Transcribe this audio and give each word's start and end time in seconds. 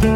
Moin 0.00 0.08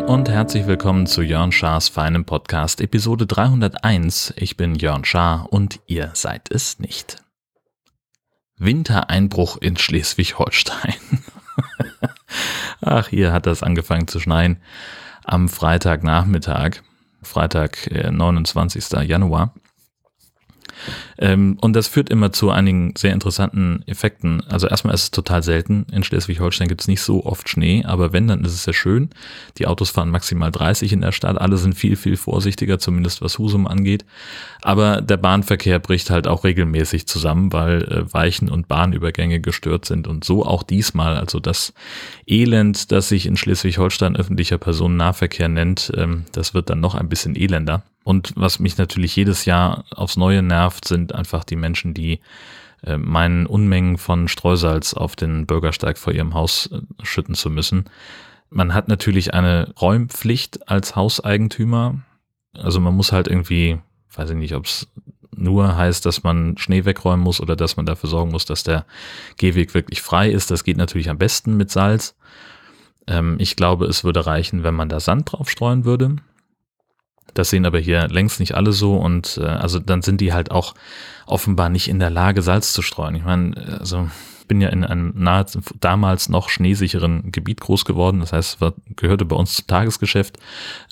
und 0.00 0.30
herzlich 0.30 0.66
willkommen 0.66 1.06
zu 1.06 1.20
Jörn 1.20 1.52
Schars 1.52 1.90
feinem 1.90 2.24
Podcast 2.24 2.80
Episode 2.80 3.26
301. 3.26 4.32
Ich 4.36 4.56
bin 4.56 4.76
Jörn 4.76 5.04
Schaar 5.04 5.52
und 5.52 5.80
ihr 5.86 6.12
seid 6.14 6.50
es 6.50 6.78
nicht. 6.78 7.22
Wintereinbruch 8.56 9.58
in 9.58 9.76
Schleswig-Holstein. 9.76 10.94
Ach, 12.80 13.08
hier 13.08 13.30
hat 13.30 13.44
das 13.44 13.62
angefangen 13.62 14.08
zu 14.08 14.20
schneien 14.20 14.62
am 15.24 15.50
Freitagnachmittag, 15.50 16.80
Freitag, 17.20 17.90
29. 17.92 18.94
Äh, 18.94 19.02
Januar. 19.02 19.52
Ähm, 21.18 21.56
und 21.60 21.74
das 21.74 21.88
führt 21.88 22.10
immer 22.10 22.32
zu 22.32 22.50
einigen 22.50 22.94
sehr 22.96 23.12
interessanten 23.12 23.82
Effekten. 23.86 24.42
Also 24.48 24.66
erstmal 24.66 24.94
ist 24.94 25.02
es 25.02 25.10
total 25.10 25.42
selten. 25.42 25.86
In 25.92 26.02
Schleswig-Holstein 26.02 26.68
gibt 26.68 26.80
es 26.80 26.88
nicht 26.88 27.00
so 27.00 27.24
oft 27.24 27.48
Schnee, 27.48 27.84
aber 27.84 28.12
wenn, 28.12 28.28
dann 28.28 28.44
ist 28.44 28.52
es 28.52 28.64
sehr 28.64 28.74
schön. 28.74 29.10
Die 29.58 29.66
Autos 29.66 29.90
fahren 29.90 30.10
maximal 30.10 30.50
30 30.50 30.92
in 30.92 31.00
der 31.00 31.12
Stadt. 31.12 31.40
Alle 31.40 31.56
sind 31.56 31.74
viel, 31.74 31.96
viel 31.96 32.16
vorsichtiger, 32.16 32.78
zumindest 32.78 33.22
was 33.22 33.38
Husum 33.38 33.66
angeht. 33.66 34.04
Aber 34.62 35.00
der 35.00 35.16
Bahnverkehr 35.16 35.78
bricht 35.78 36.10
halt 36.10 36.26
auch 36.26 36.44
regelmäßig 36.44 37.06
zusammen, 37.06 37.52
weil 37.52 37.82
äh, 37.82 38.12
Weichen 38.12 38.48
und 38.48 38.68
Bahnübergänge 38.68 39.40
gestört 39.40 39.84
sind. 39.84 40.06
Und 40.06 40.24
so 40.24 40.44
auch 40.44 40.62
diesmal. 40.62 41.16
Also 41.16 41.40
das 41.40 41.72
Elend, 42.26 42.92
das 42.92 43.08
sich 43.08 43.26
in 43.26 43.36
Schleswig-Holstein 43.36 44.16
öffentlicher 44.16 44.58
Personennahverkehr 44.58 45.48
nennt, 45.48 45.92
ähm, 45.96 46.24
das 46.32 46.54
wird 46.54 46.70
dann 46.70 46.80
noch 46.80 46.94
ein 46.94 47.08
bisschen 47.08 47.36
elender. 47.36 47.82
Und 48.04 48.32
was 48.36 48.58
mich 48.58 48.78
natürlich 48.78 49.14
jedes 49.14 49.44
Jahr 49.44 49.84
aufs 49.90 50.16
Neue 50.16 50.42
nervt, 50.42 50.86
sind 50.86 51.14
einfach 51.14 51.44
die 51.44 51.56
Menschen, 51.56 51.94
die 51.94 52.20
äh, 52.82 52.98
meinen 52.98 53.46
Unmengen 53.46 53.96
von 53.96 54.28
Streusalz 54.28 54.94
auf 54.94 55.14
den 55.14 55.46
Bürgersteig 55.46 55.98
vor 55.98 56.12
ihrem 56.12 56.34
Haus 56.34 56.68
äh, 56.72 56.80
schütten 57.04 57.34
zu 57.34 57.48
müssen. 57.48 57.84
Man 58.50 58.74
hat 58.74 58.88
natürlich 58.88 59.34
eine 59.34 59.72
Räumpflicht 59.80 60.68
als 60.68 60.96
Hauseigentümer. 60.96 62.00
Also 62.54 62.80
man 62.80 62.94
muss 62.94 63.12
halt 63.12 63.28
irgendwie, 63.28 63.78
weiß 64.14 64.30
ich 64.30 64.36
nicht, 64.36 64.54
ob 64.54 64.66
es 64.66 64.88
nur 65.34 65.76
heißt, 65.76 66.04
dass 66.04 66.22
man 66.22 66.58
Schnee 66.58 66.84
wegräumen 66.84 67.24
muss 67.24 67.40
oder 67.40 67.56
dass 67.56 67.76
man 67.76 67.86
dafür 67.86 68.10
sorgen 68.10 68.30
muss, 68.30 68.44
dass 68.44 68.62
der 68.62 68.84
Gehweg 69.36 69.74
wirklich 69.74 70.02
frei 70.02 70.30
ist. 70.30 70.50
Das 70.50 70.64
geht 70.64 70.76
natürlich 70.76 71.08
am 71.08 71.18
besten 71.18 71.56
mit 71.56 71.70
Salz. 71.70 72.14
Ähm, 73.06 73.36
ich 73.38 73.56
glaube, 73.56 73.86
es 73.86 74.04
würde 74.04 74.26
reichen, 74.26 74.64
wenn 74.64 74.74
man 74.74 74.88
da 74.88 75.00
Sand 75.00 75.32
drauf 75.32 75.48
streuen 75.48 75.84
würde. 75.84 76.16
Das 77.34 77.50
sehen 77.50 77.66
aber 77.66 77.78
hier 77.78 78.08
längst 78.08 78.40
nicht 78.40 78.54
alle 78.54 78.72
so 78.72 78.96
und 78.96 79.38
äh, 79.42 79.46
also 79.46 79.78
dann 79.78 80.02
sind 80.02 80.20
die 80.20 80.32
halt 80.32 80.50
auch 80.50 80.74
offenbar 81.26 81.68
nicht 81.68 81.88
in 81.88 81.98
der 81.98 82.10
Lage, 82.10 82.42
Salz 82.42 82.72
zu 82.72 82.82
streuen. 82.82 83.14
Ich 83.14 83.24
meine, 83.24 83.78
also 83.80 84.08
bin 84.48 84.60
ja 84.60 84.68
in 84.68 84.84
einem 84.84 85.12
nahe, 85.16 85.46
damals 85.80 86.28
noch 86.28 86.50
schneesicheren 86.50 87.32
Gebiet 87.32 87.60
groß 87.60 87.86
geworden. 87.86 88.20
Das 88.20 88.34
heißt, 88.34 88.60
war, 88.60 88.74
gehörte 88.96 89.24
bei 89.24 89.34
uns 89.34 89.54
zum 89.54 89.66
Tagesgeschäft 89.66 90.36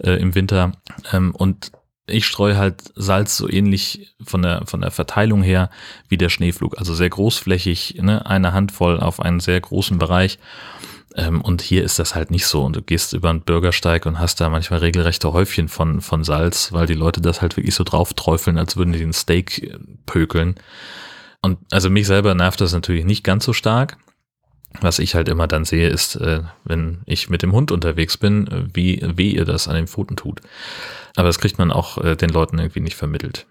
äh, 0.02 0.12
im 0.12 0.34
Winter. 0.34 0.72
Ähm, 1.12 1.34
und 1.34 1.72
ich 2.06 2.26
streue 2.26 2.56
halt 2.56 2.82
Salz 2.94 3.36
so 3.36 3.50
ähnlich 3.50 4.14
von 4.24 4.42
der, 4.42 4.62
von 4.66 4.80
der 4.80 4.90
Verteilung 4.90 5.42
her 5.42 5.68
wie 6.08 6.16
der 6.16 6.28
Schneeflug. 6.28 6.78
Also 6.78 6.94
sehr 6.94 7.10
großflächig, 7.10 7.98
ne? 8.00 8.24
eine 8.24 8.52
Handvoll 8.52 8.98
auf 8.98 9.20
einen 9.20 9.40
sehr 9.40 9.60
großen 9.60 9.98
Bereich. 9.98 10.38
Ähm, 11.16 11.40
und 11.40 11.62
hier 11.62 11.84
ist 11.84 11.98
das 11.98 12.14
halt 12.14 12.30
nicht 12.30 12.46
so. 12.46 12.64
Und 12.64 12.76
du 12.76 12.82
gehst 12.82 13.12
über 13.12 13.30
einen 13.30 13.42
Bürgersteig 13.42 14.06
und 14.06 14.18
hast 14.18 14.40
da 14.40 14.48
manchmal 14.48 14.80
regelrechte 14.80 15.32
Häufchen 15.32 15.68
von, 15.68 16.00
von 16.00 16.24
Salz, 16.24 16.72
weil 16.72 16.86
die 16.86 16.94
Leute 16.94 17.20
das 17.20 17.42
halt 17.42 17.56
wirklich 17.56 17.74
so 17.74 17.84
drauf 17.84 18.14
träufeln, 18.14 18.58
als 18.58 18.76
würden 18.76 18.92
die 18.92 18.98
den 18.98 19.12
Steak 19.12 19.62
äh, 19.62 19.78
pökeln. 20.06 20.54
Und 21.42 21.58
also 21.70 21.90
mich 21.90 22.06
selber 22.06 22.34
nervt 22.34 22.60
das 22.60 22.72
natürlich 22.72 23.04
nicht 23.04 23.24
ganz 23.24 23.44
so 23.44 23.52
stark. 23.52 23.96
Was 24.80 25.00
ich 25.00 25.16
halt 25.16 25.28
immer 25.28 25.48
dann 25.48 25.64
sehe, 25.64 25.88
ist, 25.88 26.14
äh, 26.16 26.42
wenn 26.64 27.00
ich 27.06 27.28
mit 27.28 27.42
dem 27.42 27.52
Hund 27.52 27.72
unterwegs 27.72 28.16
bin, 28.16 28.46
äh, 28.46 28.64
wie 28.72 29.02
weh 29.02 29.30
ihr 29.30 29.44
das 29.44 29.66
an 29.66 29.74
den 29.74 29.88
Pfoten 29.88 30.16
tut. 30.16 30.40
Aber 31.16 31.26
das 31.26 31.40
kriegt 31.40 31.58
man 31.58 31.72
auch 31.72 31.98
äh, 31.98 32.14
den 32.14 32.30
Leuten 32.30 32.58
irgendwie 32.58 32.80
nicht 32.80 32.94
vermittelt. 32.94 33.46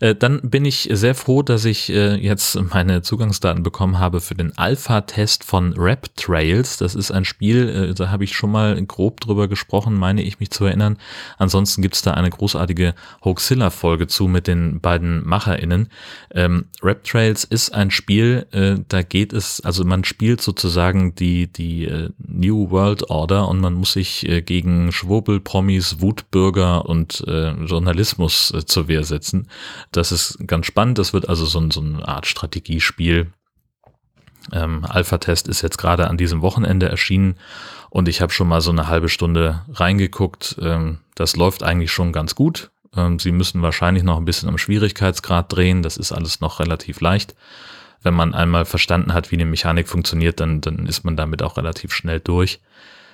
Äh, 0.00 0.14
dann 0.14 0.40
bin 0.42 0.64
ich 0.64 0.88
sehr 0.92 1.14
froh, 1.14 1.42
dass 1.42 1.64
ich 1.64 1.90
äh, 1.90 2.14
jetzt 2.14 2.58
meine 2.72 3.02
Zugangsdaten 3.02 3.62
bekommen 3.62 3.98
habe 3.98 4.20
für 4.20 4.34
den 4.34 4.56
Alpha-Test 4.56 5.44
von 5.44 5.72
Rap 5.74 6.14
Trails. 6.16 6.76
Das 6.76 6.94
ist 6.94 7.10
ein 7.10 7.24
Spiel, 7.24 7.90
äh, 7.90 7.94
da 7.94 8.10
habe 8.10 8.24
ich 8.24 8.34
schon 8.34 8.50
mal 8.50 8.80
grob 8.84 9.20
drüber 9.20 9.48
gesprochen, 9.48 9.94
meine 9.94 10.22
ich 10.22 10.40
mich 10.40 10.50
zu 10.50 10.64
erinnern. 10.64 10.98
Ansonsten 11.38 11.82
gibt 11.82 11.94
es 11.94 12.02
da 12.02 12.14
eine 12.14 12.30
großartige 12.30 12.94
Hoaxilla-Folge 13.24 14.06
zu 14.06 14.28
mit 14.28 14.46
den 14.46 14.80
beiden 14.80 15.26
MacherInnen. 15.26 15.88
Ähm, 16.32 16.66
Rap 16.82 17.04
Trails 17.04 17.44
ist 17.44 17.74
ein 17.74 17.90
Spiel, 17.90 18.46
äh, 18.52 18.76
da 18.88 19.02
geht 19.02 19.32
es, 19.32 19.60
also 19.60 19.84
man 19.84 20.04
spielt 20.04 20.40
sozusagen 20.40 21.14
die, 21.14 21.52
die 21.52 21.84
äh, 21.84 22.10
New 22.18 22.70
World 22.70 23.10
Order 23.10 23.48
und 23.48 23.60
man 23.60 23.74
muss 23.74 23.92
sich 23.92 24.28
äh, 24.28 24.42
gegen 24.42 24.92
Schwurbel, 24.92 25.40
Promis, 25.40 26.00
Wutbürger 26.00 26.86
und 26.86 27.24
Journalismus 27.28 28.52
zur 28.66 28.88
Wehr 28.88 29.04
setzen. 29.04 29.47
Das 29.92 30.12
ist 30.12 30.38
ganz 30.46 30.66
spannend. 30.66 30.98
Das 30.98 31.12
wird 31.12 31.28
also 31.28 31.44
so, 31.46 31.70
so 31.70 31.80
eine 31.80 32.06
Art 32.06 32.26
Strategiespiel. 32.26 33.32
Ähm, 34.52 34.84
Alpha-Test 34.84 35.48
ist 35.48 35.62
jetzt 35.62 35.78
gerade 35.78 36.08
an 36.08 36.16
diesem 36.16 36.42
Wochenende 36.42 36.88
erschienen 36.88 37.36
und 37.90 38.08
ich 38.08 38.20
habe 38.20 38.32
schon 38.32 38.48
mal 38.48 38.60
so 38.60 38.70
eine 38.70 38.88
halbe 38.88 39.08
Stunde 39.08 39.64
reingeguckt. 39.72 40.56
Ähm, 40.60 40.98
das 41.14 41.36
läuft 41.36 41.62
eigentlich 41.62 41.92
schon 41.92 42.12
ganz 42.12 42.34
gut. 42.34 42.70
Ähm, 42.96 43.18
Sie 43.18 43.32
müssen 43.32 43.62
wahrscheinlich 43.62 44.04
noch 44.04 44.16
ein 44.16 44.24
bisschen 44.24 44.48
am 44.48 44.58
Schwierigkeitsgrad 44.58 45.52
drehen. 45.52 45.82
Das 45.82 45.96
ist 45.96 46.12
alles 46.12 46.40
noch 46.40 46.60
relativ 46.60 47.00
leicht. 47.00 47.34
Wenn 48.02 48.14
man 48.14 48.34
einmal 48.34 48.64
verstanden 48.64 49.12
hat, 49.12 49.30
wie 49.30 49.36
eine 49.36 49.44
Mechanik 49.44 49.88
funktioniert, 49.88 50.40
dann, 50.40 50.60
dann 50.60 50.86
ist 50.86 51.04
man 51.04 51.16
damit 51.16 51.42
auch 51.42 51.56
relativ 51.56 51.92
schnell 51.92 52.20
durch. 52.20 52.60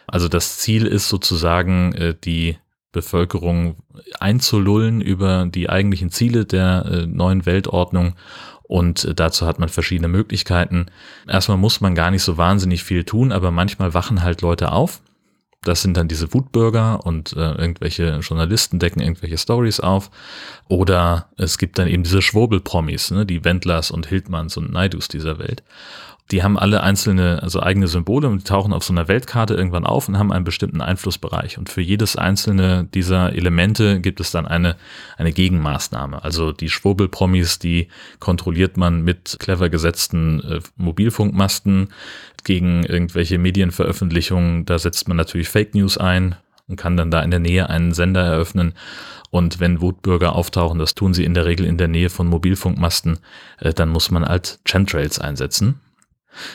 Also 0.06 0.28
das 0.28 0.59
Ziel 0.59 0.87
ist 0.87 1.09
sozusagen, 1.09 1.95
äh, 1.95 2.15
die 2.22 2.59
Bevölkerung 2.94 3.77
einzulullen 4.19 5.03
über 5.03 5.47
die 5.47 5.69
eigentlichen 5.69 6.10
Ziele 6.10 6.47
der 6.47 6.87
äh, 6.87 7.06
neuen 7.06 7.44
Weltordnung. 7.44 8.15
Und 8.62 9.05
äh, 9.05 9.15
dazu 9.15 9.47
hat 9.47 9.59
man 9.59 9.69
verschiedene 9.69 10.09
Möglichkeiten. 10.09 10.87
Erstmal 11.28 11.59
muss 11.59 11.83
man 11.83 11.94
gar 11.94 12.10
nicht 12.10 12.22
so 12.22 12.38
wahnsinnig 12.38 12.83
viel 12.83 13.04
tun, 13.04 13.33
aber 13.33 13.50
manchmal 13.50 13.93
wachen 13.93 14.22
halt 14.22 14.41
Leute 14.41 14.72
auf. 14.72 15.03
Das 15.65 15.81
sind 15.83 15.97
dann 15.97 16.09
diese 16.09 16.33
Wutbürger 16.33 17.04
und 17.04 17.33
äh, 17.33 17.53
irgendwelche 17.53 18.21
Journalisten 18.21 18.78
decken 18.78 19.00
irgendwelche 19.00 19.38
Stories 19.38 19.81
auf. 19.81 20.10
Oder 20.69 21.28
es 21.37 21.59
gibt 21.59 21.78
dann 21.78 21.88
eben 21.88 22.03
diese 22.04 22.22
Schwurbelpromis, 22.22 23.10
ne, 23.10 23.27
die 23.27 23.44
Wendlers 23.44 23.91
und 23.91 24.06
Hildmanns 24.06 24.56
und 24.56 24.72
Neidus 24.72 25.09
dieser 25.09 25.38
Welt. 25.38 25.62
Die 26.31 26.43
haben 26.43 26.59
alle 26.59 26.83
einzelne, 26.83 27.43
also 27.43 27.62
eigene 27.62 27.87
Symbole 27.87 28.29
und 28.29 28.39
die 28.39 28.45
tauchen 28.45 28.73
auf 28.73 28.83
so 28.83 28.95
einer 28.95 29.09
Weltkarte 29.09 29.55
irgendwann 29.55 29.85
auf 29.85 30.09
und 30.09 30.19
haben 30.19 30.33
einen 30.33 30.45
bestimmten 30.45 30.81
Einflussbereich. 30.81 31.59
Und 31.59 31.69
für 31.69 31.83
jedes 31.83 32.17
einzelne 32.17 32.85
dieser 32.85 33.35
Elemente 33.35 34.01
gibt 34.01 34.21
es 34.21 34.31
dann 34.31 34.47
eine, 34.47 34.77
eine 35.19 35.33
Gegenmaßnahme. 35.33 36.25
Also 36.25 36.53
die 36.53 36.71
Schwurbelpromis, 36.71 37.59
die 37.59 37.89
kontrolliert 38.21 38.79
man 38.79 39.03
mit 39.03 39.37
clever 39.39 39.69
gesetzten 39.69 40.41
äh, 40.41 40.61
Mobilfunkmasten 40.77 41.89
gegen 42.43 42.84
irgendwelche 42.84 43.37
Medienveröffentlichungen. 43.37 44.65
Da 44.65 44.79
setzt 44.79 45.09
man 45.09 45.19
natürlich 45.19 45.51
Fake 45.51 45.75
News 45.75 45.99
ein 45.99 46.37
und 46.69 46.77
kann 46.77 46.97
dann 46.97 47.11
da 47.11 47.21
in 47.21 47.31
der 47.31 47.41
Nähe 47.41 47.69
einen 47.69 47.93
Sender 47.93 48.23
eröffnen. 48.23 48.73
Und 49.29 49.61
wenn 49.61 49.83
Wutbürger 49.83 50.34
auftauchen, 50.34 50.79
das 50.79 50.95
tun 50.95 51.13
sie 51.13 51.25
in 51.25 51.34
der 51.34 51.45
Regel 51.45 51.67
in 51.67 51.77
der 51.77 51.89
Nähe 51.89 52.09
von 52.09 52.29
Mobilfunkmasten, 52.29 53.19
äh, 53.59 53.75
dann 53.75 53.91
muss 53.91 54.11
man 54.11 54.25
halt 54.25 54.61
Chemtrails 54.65 55.19
einsetzen. 55.19 55.81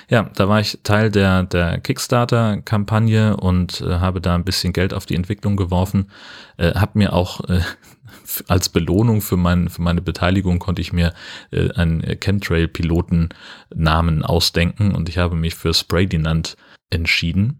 Ja, 0.10 0.30
da 0.36 0.50
war 0.50 0.60
ich 0.60 0.80
Teil 0.84 1.12
der, 1.12 1.44
der 1.44 1.80
Kickstarter-Kampagne 1.80 3.38
und 3.38 3.82
äh, 3.82 4.00
habe 4.00 4.22
da 4.22 4.36
ein 4.36 4.44
bisschen 4.44 4.74
Geld 4.74 4.94
auf 4.94 5.06
die 5.06 5.16
Entwicklung 5.16 5.56
geworfen. 5.56 6.12
Äh, 6.58 6.74
habe 6.74 6.98
mir 6.98 7.14
auch 7.14 7.42
äh, 7.50 7.62
als 8.48 8.70
Belohnung 8.70 9.22
für, 9.22 9.38
mein, 9.38 9.70
für 9.70 9.82
meine 9.82 10.02
Beteiligung 10.02 10.60
konnte 10.60 10.82
ich 10.82 10.94
mir 10.94 11.14
äh, 11.52 11.72
einen 11.72 12.02
Chemtrail-Piloten-Namen 12.20 14.24
ausdenken 14.24 14.96
und 14.96 15.10
ich 15.10 15.18
habe 15.18 15.36
mich 15.36 15.56
für 15.56 15.74
Spraydinant 15.74 16.56
entschieden 16.90 17.60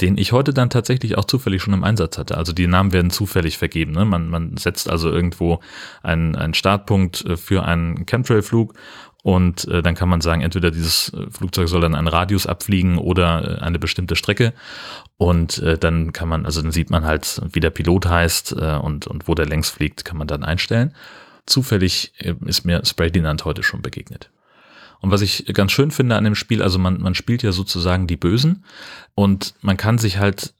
den 0.00 0.18
ich 0.18 0.32
heute 0.32 0.52
dann 0.52 0.70
tatsächlich 0.70 1.16
auch 1.16 1.24
zufällig 1.24 1.62
schon 1.62 1.74
im 1.74 1.84
Einsatz 1.84 2.18
hatte. 2.18 2.36
Also 2.36 2.52
die 2.52 2.66
Namen 2.66 2.92
werden 2.92 3.10
zufällig 3.10 3.58
vergeben. 3.58 3.92
Ne? 3.92 4.04
Man, 4.04 4.28
man 4.28 4.56
setzt 4.56 4.90
also 4.90 5.10
irgendwo 5.10 5.60
einen, 6.02 6.36
einen 6.36 6.54
Startpunkt 6.54 7.24
äh, 7.24 7.36
für 7.36 7.64
einen 7.64 8.06
Chemtrail-Flug 8.06 8.74
und 9.26 9.66
äh, 9.66 9.82
dann 9.82 9.96
kann 9.96 10.08
man 10.08 10.20
sagen, 10.20 10.42
entweder 10.42 10.70
dieses 10.70 11.12
äh, 11.12 11.28
Flugzeug 11.30 11.68
soll 11.68 11.80
dann 11.80 11.96
einen 11.96 12.06
Radius 12.06 12.46
abfliegen 12.46 12.96
oder 12.96 13.58
äh, 13.58 13.60
eine 13.60 13.80
bestimmte 13.80 14.14
Strecke. 14.14 14.52
Und 15.16 15.58
äh, 15.58 15.76
dann 15.76 16.12
kann 16.12 16.28
man, 16.28 16.46
also 16.46 16.62
dann 16.62 16.70
sieht 16.70 16.90
man 16.90 17.04
halt, 17.04 17.40
wie 17.50 17.58
der 17.58 17.70
Pilot 17.70 18.06
heißt 18.06 18.52
äh, 18.52 18.76
und, 18.76 19.08
und 19.08 19.26
wo 19.26 19.34
der 19.34 19.46
längs 19.46 19.68
fliegt, 19.68 20.04
kann 20.04 20.16
man 20.16 20.28
dann 20.28 20.44
einstellen. 20.44 20.94
Zufällig 21.44 22.12
ist 22.44 22.64
mir 22.64 22.84
Spray 22.84 23.10
Dinant 23.10 23.44
heute 23.44 23.62
schon 23.62 23.82
begegnet. 23.82 24.30
Und 25.06 25.12
was 25.12 25.22
ich 25.22 25.46
ganz 25.54 25.70
schön 25.70 25.92
finde 25.92 26.16
an 26.16 26.24
dem 26.24 26.34
Spiel, 26.34 26.60
also 26.60 26.80
man, 26.80 27.00
man 27.00 27.14
spielt 27.14 27.44
ja 27.44 27.52
sozusagen 27.52 28.08
die 28.08 28.16
Bösen 28.16 28.64
und 29.14 29.54
man 29.60 29.76
kann 29.76 29.98
sich 29.98 30.18
halt 30.18 30.52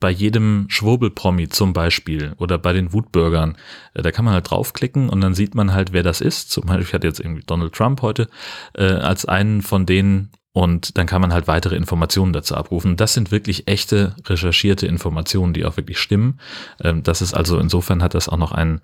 bei 0.00 0.10
jedem 0.10 0.66
Schwurbelpromi 0.68 1.48
zum 1.50 1.72
Beispiel 1.72 2.32
oder 2.38 2.58
bei 2.58 2.72
den 2.72 2.92
Wutbürgern, 2.92 3.56
äh, 3.94 4.02
da 4.02 4.10
kann 4.10 4.24
man 4.24 4.34
halt 4.34 4.50
draufklicken 4.50 5.08
und 5.08 5.20
dann 5.20 5.34
sieht 5.34 5.54
man 5.54 5.72
halt, 5.72 5.92
wer 5.92 6.02
das 6.02 6.20
ist. 6.20 6.50
Zum 6.50 6.66
Beispiel, 6.66 6.86
ich 6.88 6.94
hatte 6.94 7.06
jetzt 7.06 7.20
irgendwie 7.20 7.44
Donald 7.46 7.74
Trump 7.74 8.02
heute 8.02 8.28
äh, 8.74 8.86
als 8.86 9.24
einen 9.24 9.62
von 9.62 9.86
denen 9.86 10.30
und 10.52 10.98
dann 10.98 11.06
kann 11.06 11.22
man 11.22 11.32
halt 11.32 11.46
weitere 11.48 11.76
Informationen 11.76 12.32
dazu 12.32 12.54
abrufen. 12.54 12.96
Das 12.96 13.14
sind 13.14 13.30
wirklich 13.30 13.68
echte 13.68 14.14
recherchierte 14.26 14.86
Informationen, 14.86 15.54
die 15.54 15.64
auch 15.64 15.76
wirklich 15.76 15.98
stimmen. 15.98 16.38
Ähm, 16.82 17.02
das 17.02 17.22
ist 17.22 17.32
also 17.32 17.58
insofern 17.58 18.02
hat 18.02 18.14
das 18.14 18.28
auch 18.28 18.36
noch 18.36 18.52
einen, 18.52 18.82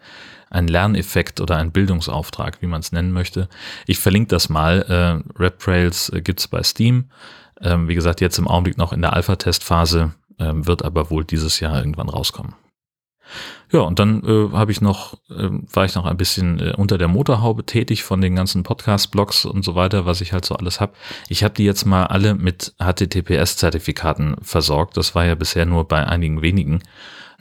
einen 0.48 0.68
Lerneffekt 0.68 1.40
oder 1.40 1.56
einen 1.56 1.72
Bildungsauftrag, 1.72 2.62
wie 2.62 2.66
man 2.66 2.80
es 2.80 2.92
nennen 2.92 3.12
möchte. 3.12 3.48
Ich 3.86 3.98
verlinke 3.98 4.28
das 4.28 4.48
mal. 4.48 4.82
Äh, 4.88 5.38
RepTrails 5.38 6.10
äh, 6.10 6.22
gibt's 6.22 6.48
bei 6.48 6.62
Steam. 6.62 7.10
Ähm, 7.60 7.88
wie 7.88 7.94
gesagt, 7.94 8.22
jetzt 8.22 8.38
im 8.38 8.48
Augenblick 8.48 8.78
noch 8.78 8.92
in 8.92 9.02
der 9.02 9.12
Alpha-Testphase 9.12 10.14
ähm, 10.38 10.66
wird 10.66 10.84
aber 10.84 11.10
wohl 11.10 11.24
dieses 11.24 11.60
Jahr 11.60 11.76
irgendwann 11.78 12.08
rauskommen. 12.08 12.54
Ja, 13.70 13.80
und 13.80 13.98
dann 13.98 14.22
äh, 14.24 14.56
habe 14.56 14.72
ich 14.72 14.80
noch, 14.80 15.14
äh, 15.30 15.48
war 15.72 15.84
ich 15.84 15.94
noch 15.94 16.06
ein 16.06 16.16
bisschen 16.16 16.58
äh, 16.58 16.72
unter 16.76 16.96
der 16.96 17.08
Motorhaube 17.08 17.64
tätig 17.64 18.02
von 18.02 18.20
den 18.20 18.34
ganzen 18.34 18.62
Podcast-Blogs 18.62 19.44
und 19.44 19.64
so 19.64 19.74
weiter, 19.74 20.06
was 20.06 20.20
ich 20.20 20.32
halt 20.32 20.44
so 20.44 20.54
alles 20.54 20.80
habe. 20.80 20.92
Ich 21.28 21.44
habe 21.44 21.54
die 21.54 21.64
jetzt 21.64 21.84
mal 21.84 22.06
alle 22.06 22.34
mit 22.34 22.74
HTTPS-Zertifikaten 22.78 24.36
versorgt. 24.42 24.96
Das 24.96 25.14
war 25.14 25.26
ja 25.26 25.34
bisher 25.34 25.66
nur 25.66 25.86
bei 25.86 26.06
einigen 26.06 26.40
wenigen. 26.40 26.82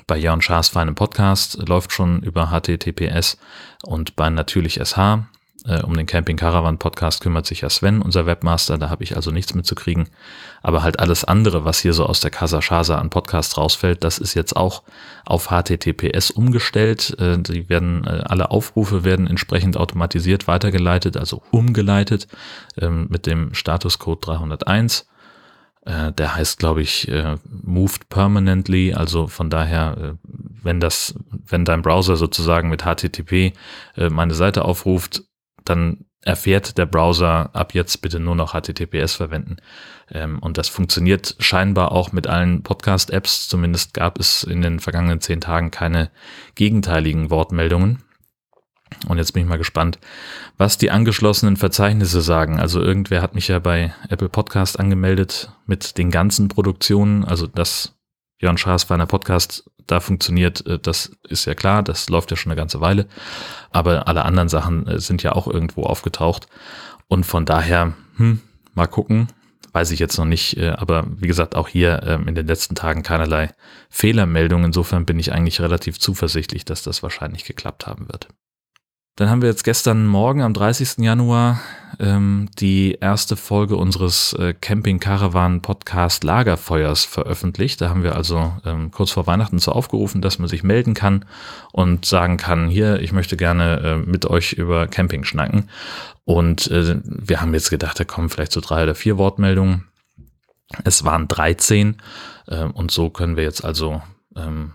Bei 0.06 0.18
Jörn 0.18 0.42
Schaas 0.42 0.70
feinem 0.70 0.96
Podcast 0.96 1.58
läuft 1.68 1.92
schon 1.92 2.22
über 2.22 2.48
HTTPS 2.48 3.38
und 3.84 4.16
bei 4.16 4.30
natürlich 4.30 4.80
SH 4.84 5.28
äh, 5.68 5.82
um 5.82 5.96
den 5.96 6.06
Camping 6.06 6.38
Caravan 6.38 6.78
Podcast 6.78 7.22
kümmert 7.22 7.46
sich 7.46 7.62
ja 7.62 7.70
Sven, 7.70 8.02
unser 8.02 8.26
Webmaster, 8.26 8.78
da 8.78 8.90
habe 8.90 9.04
ich 9.04 9.16
also 9.16 9.32
nichts 9.32 9.54
mitzukriegen. 9.54 10.10
Aber 10.62 10.82
halt 10.82 11.00
alles 11.00 11.24
andere, 11.24 11.66
was 11.66 11.80
hier 11.80 11.94
so 11.94 12.06
aus 12.06 12.20
der 12.20 12.32
Casa 12.32 12.62
Shasa 12.62 12.98
an 12.98 13.10
Podcasts 13.10 13.58
rausfällt, 13.58 14.04
das 14.04 14.18
ist 14.18 14.34
jetzt 14.34 14.56
auch 14.56 14.84
auf 15.26 15.50
HTTPS 15.50 16.32
umgestellt. 16.32 17.16
Äh, 17.20 17.38
die 17.40 17.70
werden, 17.70 18.06
äh, 18.06 18.24
alle 18.26 18.52
Aufrufe 18.52 19.04
werden 19.04 19.28
entsprechend 19.28 19.78
automatisiert 19.78 20.48
weitergeleitet, 20.48 21.18
also 21.18 21.42
umgeleitet 21.52 22.28
ähm, 22.78 23.08
mit 23.10 23.26
dem 23.26 23.54
Statuscode 23.54 24.26
301 24.26 25.08
äh, 25.86 26.12
der 26.12 26.36
heißt, 26.36 26.60
glaube 26.60 26.82
ich, 26.82 27.08
äh, 27.08 27.38
moved 27.64 28.10
permanently. 28.10 28.94
Also 28.94 29.28
von 29.28 29.50
daher, 29.50 29.98
äh, 29.98 30.30
wenn 30.62 30.82
das, 30.82 31.16
wenn 31.32 31.64
dein 31.64 31.82
Browser 31.82 32.18
sozusagen 32.18 32.70
mit 32.70 32.84
HTTP 32.84 33.54
meine 33.96 34.34
Seite 34.34 34.66
aufruft, 34.66 35.24
dann 35.70 36.06
erfährt 36.22 36.78
der 36.78 36.86
Browser 36.86 37.52
ab 37.54 37.74
jetzt 37.74 38.02
bitte 38.02 38.20
nur 38.20 38.36
noch 38.36 38.54
HTTPS 38.54 39.14
verwenden. 39.14 39.58
Ähm, 40.12 40.40
und 40.40 40.58
das 40.58 40.68
funktioniert 40.68 41.36
scheinbar 41.40 41.92
auch 41.92 42.12
mit 42.12 42.28
allen 42.28 42.64
Podcast-Apps. 42.64 43.48
Zumindest 43.48 43.94
gab 43.94 44.20
es 44.20 44.44
in 44.44 44.62
den 44.62 44.80
vergangenen 44.80 45.22
zehn 45.22 45.42
Tagen 45.42 45.72
keine 45.72 46.12
gegenteiligen 46.56 47.30
Wortmeldungen. 47.30 48.04
Und 49.08 49.18
jetzt 49.18 49.34
bin 49.34 49.44
ich 49.44 49.50
mal 49.50 49.58
gespannt, 49.58 50.00
was 50.58 50.78
die 50.78 50.92
angeschlossenen 50.92 51.58
Verzeichnisse 51.58 52.22
sagen. 52.22 52.60
Also 52.60 52.82
irgendwer 52.82 53.22
hat 53.22 53.36
mich 53.36 53.48
ja 53.48 53.60
bei 53.60 53.94
Apple 54.10 54.30
Podcast 54.30 54.80
angemeldet 54.80 55.52
mit 55.66 55.98
den 55.98 56.10
ganzen 56.10 56.48
Produktionen. 56.48 57.26
Also 57.26 57.48
das 57.48 57.97
Jörn 58.40 58.58
Schaas 58.58 58.86
bei 58.86 58.96
einer 58.96 59.08
Podcast 59.08 59.70
da 59.88 60.00
funktioniert, 60.00 60.66
äh, 60.68 60.80
das 60.80 61.12
ist 61.28 61.46
ja 61.46 61.56
klar, 61.56 61.82
das 61.82 62.10
läuft 62.10 62.30
ja 62.32 62.38
schon 62.38 62.52
eine 62.52 62.60
ganze 62.60 62.82
Weile. 62.82 63.08
Aber 63.72 64.08
alle 64.08 64.26
anderen 64.26 64.50
Sachen 64.50 64.88
äh, 64.88 65.00
sind 65.00 65.24
ja 65.24 65.32
auch 65.34 65.48
irgendwo 65.48 65.84
aufgetaucht. 65.84 66.48
Und 67.08 67.26
von 67.26 67.46
daher, 67.46 67.94
hm, 68.18 68.42
mal 68.74 68.88
gucken, 68.88 69.28
weiß 69.72 69.92
ich 69.92 70.00
jetzt 70.00 70.18
noch 70.18 70.26
nicht. 70.26 70.58
Äh, 70.58 70.70
aber 70.70 71.06
wie 71.08 71.28
gesagt, 71.28 71.56
auch 71.56 71.68
hier 71.68 72.04
ähm, 72.04 72.28
in 72.28 72.36
den 72.36 72.48
letzten 72.48 72.76
Tagen 72.76 73.04
keinerlei 73.04 73.50
Fehlermeldungen. 73.90 74.68
Insofern 74.68 75.06
bin 75.06 75.20
ich 75.20 75.32
eigentlich 75.32 75.62
relativ 75.62 76.00
zuversichtlich, 76.00 76.66
dass 76.66 76.84
das 76.84 77.02
wahrscheinlich 77.02 77.46
geklappt 77.46 77.88
haben 77.88 78.10
wird. 78.10 78.28
Dann 79.18 79.32
haben 79.32 79.42
wir 79.42 79.50
jetzt 79.50 79.64
gestern 79.64 80.06
Morgen 80.06 80.44
am 80.44 80.54
30. 80.54 81.00
Januar 81.00 81.60
ähm, 82.00 82.50
die 82.60 83.00
erste 83.02 83.36
Folge 83.36 83.76
unseres 83.76 84.34
äh, 84.34 84.54
Camping 84.54 85.00
Caravan 85.00 85.64
Podcast 85.64 86.24
Lagerfeuers 86.24 87.06
veröffentlicht. 87.06 87.82
Da 87.82 87.90
haben 87.90 88.04
wir 88.04 88.16
also 88.16 88.54
ähm, 88.64 88.92
kurz 88.92 89.10
vor 89.10 89.26
Weihnachten 89.26 89.58
so 89.58 89.72
aufgerufen, 89.72 90.22
dass 90.22 90.38
man 90.38 90.48
sich 90.48 90.64
melden 90.64 90.94
kann 90.94 91.26
und 91.72 92.06
sagen 92.06 92.38
kann, 92.38 92.70
hier, 92.70 93.00
ich 93.02 93.12
möchte 93.12 93.38
gerne 93.38 93.80
äh, 93.80 93.98
mit 93.98 94.28
euch 94.28 94.54
über 94.54 94.86
Camping 94.86 95.24
schnacken. 95.24 95.68
Und 96.24 96.70
äh, 96.70 97.02
wir 97.04 97.42
haben 97.42 97.56
jetzt 97.56 97.72
gedacht, 97.72 98.00
da 98.00 98.04
kommen 98.04 98.30
vielleicht 98.30 98.52
so 98.52 98.62
drei 98.62 98.84
oder 98.84 98.94
vier 98.94 99.18
Wortmeldungen. 99.18 99.86
Es 100.84 101.06
waren 101.06 101.28
13 101.28 101.98
äh, 102.46 102.66
und 102.66 102.92
so 102.92 103.10
können 103.10 103.36
wir 103.36 103.46
jetzt 103.46 103.66
also 103.66 104.00
ähm, 104.36 104.74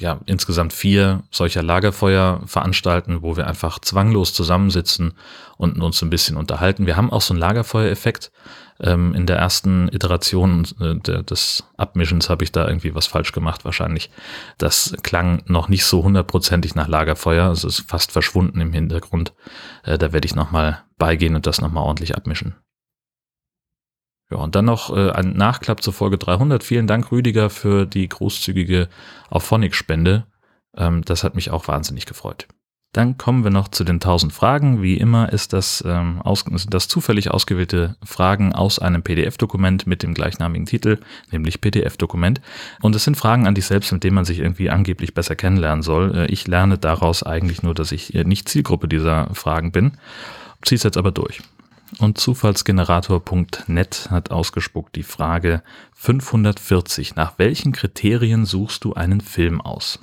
ja, 0.00 0.18
insgesamt 0.24 0.72
vier 0.72 1.22
solcher 1.30 1.62
Lagerfeuer 1.62 2.40
veranstalten, 2.46 3.20
wo 3.20 3.36
wir 3.36 3.46
einfach 3.46 3.78
zwanglos 3.78 4.32
zusammensitzen 4.32 5.12
und 5.58 5.80
uns 5.80 6.02
ein 6.02 6.08
bisschen 6.08 6.38
unterhalten. 6.38 6.86
Wir 6.86 6.96
haben 6.96 7.12
auch 7.12 7.20
so 7.20 7.34
einen 7.34 7.40
Lagerfeuereffekt. 7.40 8.32
Ähm, 8.80 9.14
in 9.14 9.26
der 9.26 9.36
ersten 9.36 9.88
Iteration 9.88 10.66
äh, 10.80 10.94
des 10.98 11.64
Abmischens 11.76 12.30
habe 12.30 12.44
ich 12.44 12.50
da 12.50 12.66
irgendwie 12.66 12.94
was 12.94 13.06
falsch 13.06 13.32
gemacht 13.32 13.66
wahrscheinlich. 13.66 14.10
Das 14.56 14.96
klang 15.02 15.42
noch 15.46 15.68
nicht 15.68 15.84
so 15.84 16.02
hundertprozentig 16.02 16.74
nach 16.74 16.88
Lagerfeuer. 16.88 17.50
Es 17.50 17.62
ist 17.62 17.80
fast 17.86 18.10
verschwunden 18.10 18.58
im 18.62 18.72
Hintergrund. 18.72 19.34
Äh, 19.84 19.98
da 19.98 20.14
werde 20.14 20.24
ich 20.24 20.34
nochmal 20.34 20.82
beigehen 20.96 21.34
und 21.34 21.46
das 21.46 21.60
nochmal 21.60 21.84
ordentlich 21.84 22.16
abmischen. 22.16 22.54
Ja, 24.30 24.38
und 24.38 24.54
dann 24.54 24.64
noch 24.64 24.96
äh, 24.96 25.10
ein 25.10 25.32
Nachklapp 25.32 25.82
zur 25.82 25.92
Folge 25.92 26.16
300. 26.16 26.62
Vielen 26.62 26.86
Dank, 26.86 27.10
Rüdiger, 27.10 27.50
für 27.50 27.86
die 27.86 28.08
großzügige 28.08 28.88
Auphonic-Spende. 29.28 30.24
Ähm, 30.76 31.02
das 31.04 31.24
hat 31.24 31.34
mich 31.34 31.50
auch 31.50 31.66
wahnsinnig 31.66 32.06
gefreut. 32.06 32.46
Dann 32.92 33.16
kommen 33.18 33.44
wir 33.44 33.52
noch 33.52 33.68
zu 33.68 33.84
den 33.84 33.96
1000 33.96 34.32
Fragen. 34.32 34.82
Wie 34.82 34.96
immer 34.96 35.32
ist 35.32 35.52
das, 35.52 35.82
ähm, 35.86 36.20
aus, 36.22 36.40
sind 36.40 36.74
das 36.74 36.88
zufällig 36.88 37.30
ausgewählte 37.30 37.96
Fragen 38.04 38.52
aus 38.52 38.80
einem 38.80 39.02
PDF-Dokument 39.02 39.86
mit 39.86 40.02
dem 40.02 40.12
gleichnamigen 40.12 40.66
Titel, 40.66 40.98
nämlich 41.30 41.60
PDF-Dokument. 41.60 42.40
Und 42.82 42.96
es 42.96 43.04
sind 43.04 43.16
Fragen 43.16 43.46
an 43.46 43.54
dich 43.54 43.66
selbst, 43.66 43.92
mit 43.92 44.02
denen 44.02 44.16
man 44.16 44.24
sich 44.24 44.40
irgendwie 44.40 44.70
angeblich 44.70 45.14
besser 45.14 45.36
kennenlernen 45.36 45.82
soll. 45.82 46.16
Äh, 46.16 46.26
ich 46.26 46.48
lerne 46.48 46.78
daraus 46.78 47.22
eigentlich 47.22 47.62
nur, 47.62 47.74
dass 47.74 47.92
ich 47.92 48.14
äh, 48.14 48.24
nicht 48.24 48.48
Zielgruppe 48.48 48.88
dieser 48.88 49.32
Fragen 49.34 49.70
bin. 49.70 49.92
Zieh's 50.62 50.82
jetzt 50.82 50.96
aber 50.96 51.12
durch. 51.12 51.42
Und 51.98 52.18
Zufallsgenerator.net 52.18 54.08
hat 54.10 54.30
ausgespuckt 54.30 54.94
die 54.96 55.02
Frage 55.02 55.62
540. 55.94 57.16
Nach 57.16 57.38
welchen 57.38 57.72
Kriterien 57.72 58.46
suchst 58.46 58.84
du 58.84 58.94
einen 58.94 59.20
Film 59.20 59.60
aus? 59.60 59.98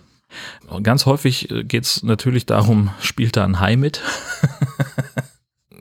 Ganz 0.84 1.06
häufig 1.06 1.50
äh, 1.50 1.64
geht 1.64 1.86
es 1.86 2.04
natürlich 2.04 2.46
darum, 2.46 2.92
spielt 3.00 3.38
da 3.38 3.46
ein 3.46 3.60
Hai 3.60 3.78
mit? 3.78 4.02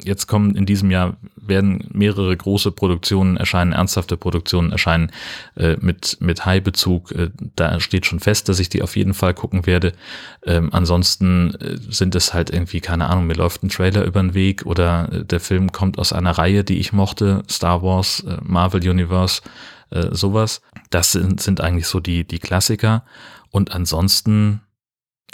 Jetzt 0.07 0.29
kommen 0.29 0.55
in 0.55 0.67
diesem 0.67 0.93
Jahr 0.93 1.17
werden 1.35 1.89
mehrere 1.93 2.37
große 2.37 2.71
Produktionen 2.71 3.37
erscheinen, 3.37 3.73
ernsthafte 3.73 4.17
Produktionen 4.17 4.71
erscheinen 4.71 5.11
äh, 5.57 5.77
mit, 5.81 6.19
mit 6.21 6.47
High-Bezug. 6.47 7.11
Äh, 7.11 7.31
da 7.57 7.81
steht 7.81 8.07
schon 8.07 8.21
fest, 8.21 8.49
dass 8.49 8.61
ich 8.61 8.69
die 8.69 8.83
auf 8.83 8.95
jeden 8.95 9.15
Fall 9.15 9.35
gucken 9.35 9.67
werde. 9.67 9.95
Ähm, 10.45 10.69
ansonsten 10.73 11.55
äh, 11.57 11.77
sind 11.91 12.15
es 12.15 12.33
halt 12.33 12.51
irgendwie, 12.51 12.81
keine 12.81 13.11
Ahnung, 13.11 13.27
mir 13.27 13.35
läuft 13.35 13.65
ein 13.65 13.69
Trailer 13.69 14.05
über 14.05 14.21
den 14.21 14.35
Weg 14.35 14.65
oder 14.65 15.13
äh, 15.13 15.25
der 15.25 15.41
Film 15.41 15.73
kommt 15.73 15.99
aus 15.99 16.13
einer 16.13 16.39
Reihe, 16.39 16.63
die 16.63 16.79
ich 16.79 16.93
mochte, 16.93 17.43
Star 17.51 17.83
Wars, 17.83 18.21
äh, 18.21 18.37
Marvel 18.43 18.89
Universe, 18.89 19.43
äh, 19.91 20.07
sowas. 20.13 20.63
Das 20.91 21.11
sind, 21.11 21.41
sind 21.41 21.61
eigentlich 21.61 21.89
so 21.89 21.99
die, 21.99 22.25
die 22.25 22.39
Klassiker. 22.39 23.05
Und 23.51 23.73
ansonsten 23.73 24.61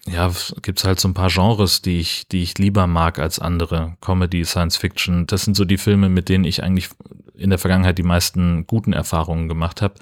ja, 0.06 0.32
gibt's 0.62 0.85
halt 0.85 0.99
so 0.99 1.09
ein 1.09 1.14
paar 1.14 1.28
Genres, 1.28 1.80
die 1.80 2.00
ich, 2.00 2.26
die 2.28 2.42
ich 2.42 2.59
lieber 2.59 2.87
mag 2.87 3.18
als 3.18 3.38
andere. 3.38 3.97
Comedy, 4.00 4.44
Science 4.44 4.76
Fiction, 4.76 5.26
das 5.26 5.42
sind 5.42 5.56
so 5.56 5.64
die 5.64 5.78
Filme, 5.78 6.09
mit 6.09 6.28
denen 6.28 6.44
ich 6.44 6.62
eigentlich 6.62 6.88
in 7.35 7.50
der 7.50 7.59
Vergangenheit 7.59 7.99
die 7.99 8.02
meisten 8.02 8.66
guten 8.66 8.92
Erfahrungen 8.92 9.49
gemacht 9.49 9.80
habe. 9.80 9.94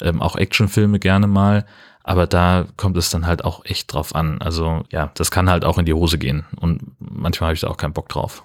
Ähm, 0.00 0.22
auch 0.22 0.36
Actionfilme 0.36 1.00
gerne 1.00 1.26
mal, 1.26 1.66
aber 2.04 2.26
da 2.26 2.66
kommt 2.76 2.96
es 2.96 3.10
dann 3.10 3.26
halt 3.26 3.44
auch 3.44 3.64
echt 3.64 3.92
drauf 3.92 4.14
an. 4.14 4.40
Also 4.40 4.84
ja, 4.90 5.10
das 5.14 5.30
kann 5.30 5.50
halt 5.50 5.64
auch 5.64 5.78
in 5.78 5.86
die 5.86 5.94
Hose 5.94 6.18
gehen 6.18 6.44
und 6.56 6.80
manchmal 7.00 7.48
habe 7.48 7.54
ich 7.54 7.60
da 7.60 7.68
auch 7.68 7.76
keinen 7.76 7.92
Bock 7.92 8.08
drauf. 8.08 8.44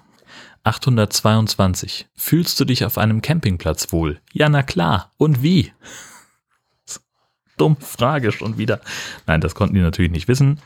822. 0.64 2.08
Fühlst 2.16 2.58
du 2.58 2.64
dich 2.64 2.84
auf 2.84 2.98
einem 2.98 3.22
Campingplatz 3.22 3.92
wohl? 3.92 4.20
Ja, 4.32 4.48
na 4.48 4.62
klar. 4.62 5.12
Und 5.18 5.42
wie? 5.42 5.72
Dumme 7.56 7.76
Frage 7.78 8.32
schon 8.32 8.58
wieder. 8.58 8.80
Nein, 9.26 9.40
das 9.40 9.54
konnten 9.54 9.74
die 9.74 9.80
natürlich 9.80 10.10
nicht 10.10 10.26
wissen. 10.26 10.60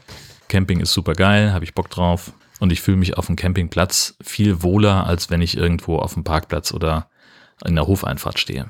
Camping 0.49 0.81
ist 0.81 0.93
super 0.93 1.13
geil, 1.13 1.53
habe 1.53 1.65
ich 1.65 1.75
Bock 1.75 1.91
drauf. 1.91 2.33
Und 2.61 2.73
ich 2.73 2.81
fühle 2.81 2.97
mich 2.97 3.17
auf 3.17 3.27
dem 3.27 3.37
Campingplatz 3.37 4.17
viel 4.21 4.63
wohler, 4.63 5.07
als 5.07 5.31
wenn 5.31 5.43
ich 5.43 5.57
irgendwo 5.57 5.99
auf 5.99 6.15
dem 6.15 6.25
Parkplatz 6.25 6.73
oder 6.73 7.09
in 7.65 7.77
der 7.77 7.87
Hofeinfahrt 7.87 8.39
stehe. 8.39 8.69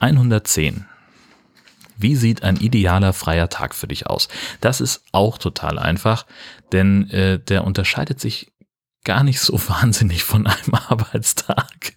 110. 0.00 0.86
Wie 1.96 2.16
sieht 2.16 2.42
ein 2.42 2.56
idealer 2.56 3.12
freier 3.12 3.48
Tag 3.48 3.74
für 3.76 3.86
dich 3.86 4.08
aus? 4.08 4.28
Das 4.60 4.80
ist 4.80 5.04
auch 5.12 5.38
total 5.38 5.78
einfach, 5.78 6.26
denn 6.72 7.08
äh, 7.10 7.38
der 7.38 7.64
unterscheidet 7.64 8.18
sich 8.18 8.52
gar 9.04 9.22
nicht 9.22 9.40
so 9.40 9.58
wahnsinnig 9.68 10.24
von 10.24 10.46
einem 10.48 10.74
Arbeitstag. 10.88 11.94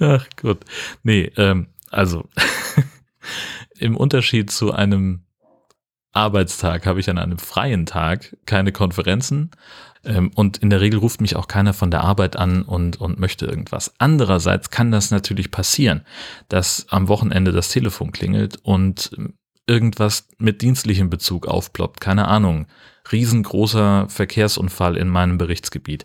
Ach 0.00 0.26
gut. 0.40 0.64
Nee, 1.02 1.32
ähm, 1.36 1.68
Also 1.90 2.28
im 3.78 3.96
Unterschied 3.96 4.50
zu 4.50 4.72
einem 4.72 5.24
Arbeitstag 6.12 6.86
habe 6.86 7.00
ich 7.00 7.10
an 7.10 7.18
einem 7.18 7.38
freien 7.38 7.86
Tag 7.86 8.36
keine 8.46 8.72
Konferenzen 8.72 9.50
ähm, 10.04 10.30
und 10.34 10.58
in 10.58 10.70
der 10.70 10.80
Regel 10.80 10.98
ruft 10.98 11.20
mich 11.20 11.36
auch 11.36 11.48
keiner 11.48 11.74
von 11.74 11.90
der 11.90 12.02
Arbeit 12.02 12.36
an 12.36 12.62
und, 12.62 13.00
und 13.00 13.18
möchte 13.18 13.46
irgendwas. 13.46 13.92
Andererseits 13.98 14.70
kann 14.70 14.90
das 14.90 15.10
natürlich 15.10 15.50
passieren, 15.50 16.02
dass 16.48 16.86
am 16.88 17.08
Wochenende 17.08 17.52
das 17.52 17.68
Telefon 17.68 18.12
klingelt 18.12 18.58
und 18.62 19.10
irgendwas 19.66 20.28
mit 20.38 20.62
dienstlichem 20.62 21.10
Bezug 21.10 21.46
aufploppt. 21.46 22.00
Keine 22.00 22.26
Ahnung. 22.26 22.66
Riesengroßer 23.12 24.06
Verkehrsunfall 24.08 24.96
in 24.96 25.08
meinem 25.08 25.38
Berichtsgebiet 25.38 26.04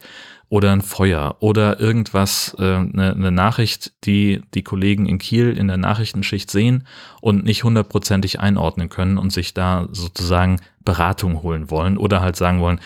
oder 0.50 0.72
ein 0.72 0.82
Feuer 0.82 1.38
oder 1.40 1.80
irgendwas, 1.80 2.56
äh, 2.60 2.76
eine, 2.76 3.14
eine 3.14 3.32
Nachricht, 3.32 3.94
die 4.04 4.42
die 4.54 4.64
Kollegen 4.64 5.06
in 5.06 5.18
Kiel 5.18 5.58
in 5.58 5.68
der 5.68 5.78
Nachrichtenschicht 5.78 6.50
sehen 6.52 6.86
und 7.22 7.44
nicht 7.44 7.64
hundertprozentig 7.64 8.40
einordnen 8.40 8.90
können 8.90 9.18
und 9.18 9.32
sich 9.32 9.54
da 9.54 9.88
sozusagen 9.92 10.60
Beratung 10.86 11.42
holen 11.42 11.70
wollen 11.70 11.98
oder 11.98 12.22
halt 12.22 12.36
sagen 12.36 12.60
wollen, 12.60 12.80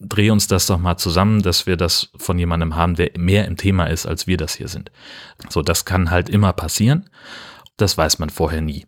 dreh 0.00 0.30
uns 0.30 0.46
das 0.46 0.66
doch 0.66 0.78
mal 0.78 0.96
zusammen, 0.96 1.42
dass 1.42 1.66
wir 1.66 1.76
das 1.76 2.10
von 2.16 2.38
jemandem 2.38 2.74
haben, 2.74 2.96
der 2.96 3.10
mehr 3.16 3.46
im 3.46 3.56
Thema 3.56 3.86
ist, 3.86 4.06
als 4.06 4.26
wir 4.26 4.36
das 4.36 4.54
hier 4.54 4.68
sind. 4.68 4.90
So, 5.48 5.62
das 5.62 5.84
kann 5.84 6.10
halt 6.10 6.28
immer 6.28 6.52
passieren. 6.52 7.08
Das 7.76 7.96
weiß 7.96 8.18
man 8.18 8.30
vorher 8.30 8.60
nie. 8.60 8.86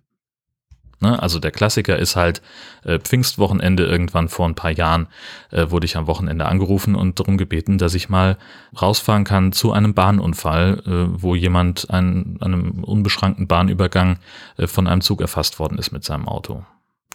Ne? 1.00 1.20
Also 1.22 1.38
der 1.38 1.50
Klassiker 1.50 1.98
ist 1.98 2.16
halt 2.16 2.42
äh, 2.84 2.98
Pfingstwochenende 2.98 3.84
irgendwann 3.84 4.28
vor 4.28 4.46
ein 4.46 4.54
paar 4.54 4.70
Jahren 4.70 5.08
äh, 5.50 5.70
wurde 5.70 5.86
ich 5.86 5.96
am 5.96 6.06
Wochenende 6.06 6.46
angerufen 6.46 6.94
und 6.94 7.18
darum 7.18 7.36
gebeten, 7.36 7.78
dass 7.78 7.94
ich 7.94 8.08
mal 8.08 8.36
rausfahren 8.80 9.24
kann 9.24 9.52
zu 9.52 9.72
einem 9.72 9.94
Bahnunfall, 9.94 10.82
äh, 10.86 11.22
wo 11.22 11.34
jemand 11.34 11.90
an 11.90 12.38
einem 12.40 12.84
unbeschrankten 12.84 13.46
Bahnübergang 13.46 14.18
äh, 14.56 14.66
von 14.66 14.86
einem 14.86 15.00
Zug 15.00 15.20
erfasst 15.20 15.58
worden 15.58 15.78
ist 15.78 15.92
mit 15.92 16.04
seinem 16.04 16.28
Auto. 16.28 16.64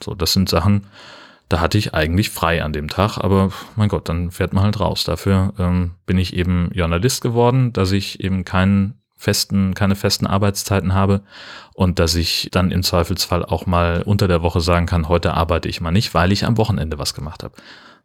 So, 0.01 0.15
das 0.15 0.33
sind 0.33 0.49
Sachen, 0.49 0.85
da 1.49 1.59
hatte 1.59 1.79
ich 1.79 1.95
eigentlich 1.95 2.29
frei 2.29 2.63
an 2.63 2.73
dem 2.73 2.87
Tag, 2.87 3.17
aber 3.17 3.51
mein 3.75 3.89
Gott, 3.89 4.07
dann 4.07 4.29
fährt 4.29 4.53
man 4.53 4.63
halt 4.63 4.79
raus. 4.79 5.03
Dafür 5.03 5.53
ähm, 5.57 5.91
bin 6.05 6.19
ich 6.19 6.35
eben 6.35 6.69
Journalist 6.73 7.21
geworden, 7.21 7.73
dass 7.73 7.91
ich 7.91 8.19
eben 8.19 8.45
keinen 8.45 8.98
festen, 9.19 9.73
keine 9.73 9.95
festen 9.95 10.25
Arbeitszeiten 10.25 10.93
habe 10.93 11.21
und 11.73 11.99
dass 11.99 12.15
ich 12.15 12.47
dann 12.53 12.71
im 12.71 12.83
Zweifelsfall 12.83 13.43
auch 13.43 13.65
mal 13.65 14.01
unter 14.01 14.29
der 14.29 14.41
Woche 14.41 14.61
sagen 14.61 14.85
kann, 14.85 15.09
heute 15.09 15.33
arbeite 15.33 15.67
ich 15.67 15.81
mal 15.81 15.91
nicht, 15.91 16.13
weil 16.13 16.31
ich 16.31 16.45
am 16.45 16.57
Wochenende 16.57 16.97
was 16.97 17.13
gemacht 17.13 17.43
habe. 17.43 17.53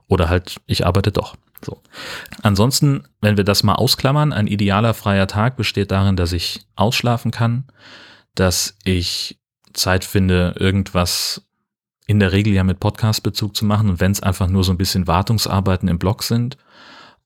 Oder 0.09 0.29
halt, 0.29 0.57
ich 0.67 0.85
arbeite 0.85 1.13
doch. 1.13 1.37
So. 1.65 1.81
Ansonsten, 2.43 3.05
wenn 3.21 3.37
wir 3.37 3.45
das 3.45 3.63
mal 3.63 3.77
ausklammern, 3.77 4.33
ein 4.33 4.49
idealer 4.49 4.93
freier 4.93 5.29
Tag 5.29 5.57
besteht 5.57 5.93
darin, 5.93 6.17
dass 6.17 6.33
ich 6.33 6.67
ausschlafen 6.75 7.31
kann, 7.31 7.65
dass 8.35 8.77
ich 8.83 9.39
Zeit 9.73 10.05
finde, 10.05 10.57
irgendwas 10.59 11.47
in 12.07 12.19
der 12.19 12.33
Regel 12.33 12.53
ja 12.53 12.65
mit 12.65 12.81
Podcast-Bezug 12.81 13.57
zu 13.57 13.65
machen 13.65 13.89
und 13.89 14.01
wenn 14.01 14.11
es 14.11 14.23
einfach 14.23 14.49
nur 14.49 14.65
so 14.65 14.73
ein 14.73 14.79
bisschen 14.79 15.07
Wartungsarbeiten 15.07 15.89
im 15.89 16.01
Blog 16.01 16.25
sind 16.25 16.59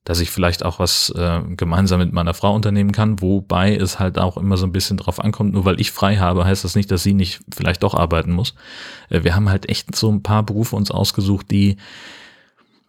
dass 0.09 0.21
ich 0.21 0.31
vielleicht 0.31 0.65
auch 0.65 0.79
was 0.79 1.11
äh, 1.11 1.43
gemeinsam 1.55 1.99
mit 1.99 2.15
meiner 2.15 2.33
Frau 2.33 2.55
unternehmen 2.55 2.93
kann, 2.93 3.21
wobei 3.21 3.77
es 3.77 3.99
halt 3.99 4.19
auch 4.19 4.39
immer 4.39 4.57
so 4.57 4.65
ein 4.65 4.73
bisschen 4.73 4.97
drauf 4.97 5.23
ankommt, 5.23 5.53
nur 5.53 5.67
weil 5.67 5.79
ich 5.79 5.93
frei 5.93 6.17
habe, 6.17 6.47
heißt 6.47 6.65
das 6.65 6.75
nicht, 6.75 6.91
dass 6.91 7.03
sie 7.03 7.13
nicht 7.13 7.43
vielleicht 7.55 7.83
doch 7.83 7.93
arbeiten 7.93 8.33
muss. 8.33 8.55
Äh, 9.11 9.23
wir 9.23 9.37
haben 9.37 9.51
halt 9.51 9.69
echt 9.69 9.95
so 9.95 10.11
ein 10.11 10.23
paar 10.23 10.45
Berufe 10.45 10.77
uns 10.77 10.91
ausgesucht, 10.91 11.51
die, 11.51 11.77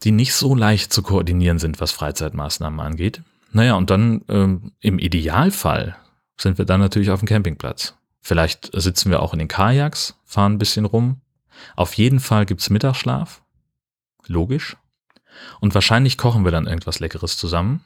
die 0.04 0.12
nicht 0.12 0.34
so 0.34 0.56
leicht 0.56 0.94
zu 0.94 1.04
koordinieren 1.04 1.60
sind, 1.60 1.82
was 1.82 1.92
Freizeitmaßnahmen 1.92 2.80
angeht. 2.80 3.22
Naja, 3.52 3.74
und 3.76 3.90
dann 3.90 4.22
ähm, 4.30 4.72
im 4.80 4.98
Idealfall 4.98 5.98
sind 6.38 6.58
wir 6.58 6.64
dann 6.64 6.80
natürlich 6.80 7.12
auf 7.12 7.20
dem 7.20 7.28
Campingplatz. 7.28 7.96
Vielleicht 8.22 8.72
sitzen 8.74 9.12
wir 9.12 9.22
auch 9.22 9.34
in 9.34 9.40
den 9.40 9.50
Kajaks, 9.50 10.16
fahren 10.24 10.54
ein 10.54 10.58
bisschen 10.58 10.86
rum. 10.86 11.20
Auf 11.76 11.96
jeden 11.96 12.22
Fall 12.22 12.46
gibt's 12.46 12.70
Mittagsschlaf. 12.70 13.42
Logisch. 14.26 14.78
Und 15.60 15.74
wahrscheinlich 15.74 16.18
kochen 16.18 16.44
wir 16.44 16.52
dann 16.52 16.68
irgendwas 16.68 17.00
Leckeres 17.00 17.38
zusammen, 17.38 17.84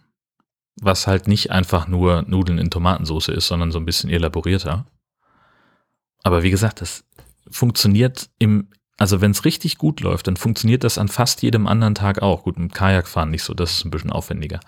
was 0.81 1.07
halt 1.07 1.27
nicht 1.27 1.51
einfach 1.51 1.87
nur 1.87 2.23
Nudeln 2.23 2.57
in 2.57 2.69
Tomatensauce 2.69 3.29
ist, 3.29 3.47
sondern 3.47 3.71
so 3.71 3.79
ein 3.79 3.85
bisschen 3.85 4.09
elaborierter. 4.09 4.85
Aber 6.23 6.43
wie 6.43 6.51
gesagt, 6.51 6.81
das 6.81 7.03
funktioniert 7.49 8.29
im, 8.39 8.69
also 8.97 9.21
wenn 9.21 9.31
es 9.31 9.45
richtig 9.45 9.77
gut 9.77 9.99
läuft, 9.99 10.27
dann 10.27 10.37
funktioniert 10.37 10.83
das 10.83 10.97
an 10.97 11.09
fast 11.09 11.41
jedem 11.41 11.67
anderen 11.67 11.95
Tag 11.95 12.21
auch. 12.21 12.43
Gut, 12.43 12.57
mit 12.57 12.73
Kajakfahren 12.73 13.29
nicht 13.29 13.43
so, 13.43 13.53
das 13.53 13.73
ist 13.73 13.85
ein 13.85 13.91
bisschen 13.91 14.11
aufwendiger. 14.11 14.59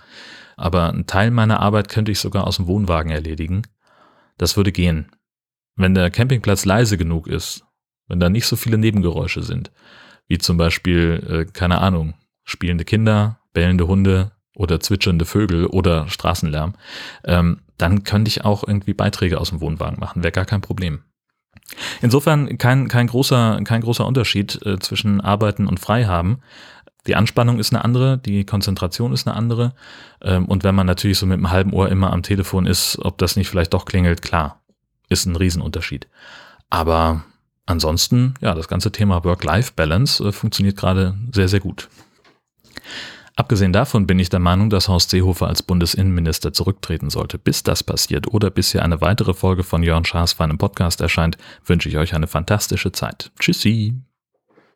Aber 0.58 0.90
ein 0.90 1.08
Teil 1.08 1.32
meiner 1.32 1.60
Arbeit 1.60 1.90
könnte 1.90 2.12
ich 2.12 2.20
sogar 2.20 2.46
aus 2.46 2.58
dem 2.58 2.68
Wohnwagen 2.68 3.12
erledigen. 3.12 3.64
Das 4.38 4.58
würde 4.58 4.72
gehen. 4.72 5.12
Wenn 5.76 5.94
der 5.94 6.12
Campingplatz 6.12 6.66
leise 6.66 6.98
genug 6.98 7.28
ist, 7.28 7.66
wenn 8.08 8.20
da 8.20 8.30
nicht 8.30 8.46
so 8.46 8.56
viele 8.56 8.78
Nebengeräusche 8.78 9.44
sind, 9.44 9.72
wie 10.28 10.38
zum 10.38 10.58
Beispiel, 10.58 11.46
äh, 11.48 11.52
keine 11.52 11.80
Ahnung, 11.80 12.14
spielende 12.46 12.86
Kinder, 12.86 13.40
bellende 13.54 13.88
Hunde 13.88 14.32
oder 14.56 14.80
zwitschernde 14.80 15.26
Vögel 15.26 15.66
oder 15.66 16.08
Straßenlärm, 16.08 16.76
ähm, 17.26 17.60
dann 17.78 18.04
könnte 18.04 18.30
ich 18.30 18.46
auch 18.46 18.66
irgendwie 18.66 18.94
Beiträge 18.94 19.40
aus 19.40 19.50
dem 19.50 19.60
Wohnwagen 19.60 20.00
machen, 20.00 20.24
wäre 20.24 20.32
gar 20.32 20.46
kein 20.46 20.62
Problem. 20.62 21.04
Insofern 22.02 22.58
kein, 22.58 22.88
kein, 22.88 23.08
großer, 23.08 23.60
kein 23.64 23.82
großer 23.82 24.06
Unterschied 24.06 24.64
äh, 24.66 24.80
zwischen 24.80 25.20
Arbeiten 25.20 25.68
und 25.68 25.80
Freihaben. 25.80 26.42
Die 27.08 27.16
Anspannung 27.16 27.60
ist 27.60 27.74
eine 27.74 27.84
andere, 27.84 28.18
die 28.18 28.46
Konzentration 28.46 29.14
ist 29.14 29.28
eine 29.28 29.36
andere. 29.36 29.74
Ähm, 30.22 30.46
und 30.46 30.64
wenn 30.64 30.76
man 30.76 30.88
natürlich 30.88 31.18
so 31.18 31.26
mit 31.26 31.38
einem 31.38 31.52
halben 31.52 31.74
Ohr 31.74 31.90
immer 31.90 32.14
am 32.14 32.24
Telefon 32.24 32.66
ist, 32.66 33.00
ob 33.02 33.18
das 33.18 33.36
nicht 33.36 33.50
vielleicht 33.50 33.74
doch 33.74 33.86
klingelt, 33.86 34.22
klar, 34.22 34.62
ist 35.10 35.26
ein 35.26 35.36
Riesenunterschied. 35.36 36.08
Aber 36.70 37.24
ansonsten, 37.66 38.36
ja, 38.42 38.54
das 38.56 38.68
ganze 38.68 38.92
Thema 38.92 39.24
Work-Life-Balance 39.24 40.28
äh, 40.28 40.32
funktioniert 40.32 40.78
gerade 40.78 41.16
sehr, 41.32 41.48
sehr 41.48 41.60
gut. 41.60 41.90
Abgesehen 43.38 43.74
davon 43.74 44.08
bin 44.08 44.18
ich 44.18 44.30
der 44.30 44.40
Meinung, 44.40 44.70
dass 44.70 44.88
Horst 44.88 45.10
Seehofer 45.10 45.48
als 45.48 45.62
Bundesinnenminister 45.62 46.54
zurücktreten 46.54 47.10
sollte. 47.10 47.38
Bis 47.38 47.64
das 47.64 47.84
passiert 47.84 48.28
oder 48.34 48.50
bis 48.50 48.72
hier 48.72 48.84
eine 48.84 49.02
weitere 49.02 49.34
Folge 49.34 49.64
von 49.64 49.84
Jörn 49.84 50.06
Schaas 50.06 50.34
für 50.34 50.46
einen 50.46 50.58
Podcast 50.58 51.02
erscheint, 51.02 51.38
wünsche 51.66 51.90
ich 51.90 51.98
euch 51.98 52.16
eine 52.16 52.28
fantastische 52.28 52.94
Zeit. 52.94 53.32
Tschüssi! 53.40 54.05